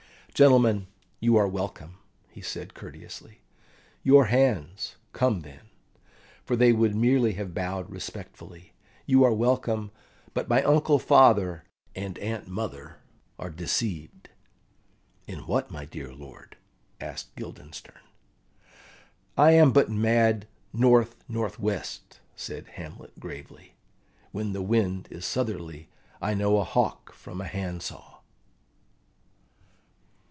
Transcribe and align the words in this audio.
"Gentlemen, 0.33 0.87
you 1.19 1.35
are 1.35 1.47
welcome," 1.47 1.99
he 2.31 2.41
said 2.41 2.73
courteously. 2.73 3.41
"Your 4.01 4.25
hands, 4.25 4.95
come 5.11 5.41
then" 5.41 5.69
for 6.45 6.55
they 6.55 6.71
would 6.71 6.95
merely 6.95 7.33
have 7.33 7.53
bowed 7.53 7.89
respectfully. 7.91 8.71
"You 9.05 9.23
are 9.23 9.33
welcome; 9.33 9.91
but 10.33 10.49
my 10.49 10.63
uncle 10.63 10.97
father 10.97 11.65
and 11.93 12.17
aunt 12.19 12.47
mother 12.47 13.01
are 13.37 13.51
deceived." 13.51 14.29
"In 15.27 15.39
what, 15.39 15.69
my 15.69 15.83
dear 15.85 16.11
lord?" 16.11 16.55
asked 16.99 17.35
Guildenstern. 17.35 18.01
"I 19.37 19.51
am 19.51 19.71
but 19.73 19.91
mad 19.91 20.47
north 20.73 21.17
north 21.27 21.59
west," 21.59 22.19
said 22.35 22.67
Hamlet 22.67 23.19
gravely: 23.19 23.75
"when 24.31 24.53
the 24.53 24.63
wind 24.63 25.07
is 25.11 25.23
southerly 25.25 25.89
I 26.19 26.33
know 26.33 26.57
a 26.57 26.63
hawk 26.63 27.11
from 27.13 27.41
a 27.41 27.47
handsaw." 27.47 28.07